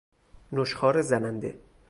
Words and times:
نشخوار 0.51 1.01
زننده 1.01 1.59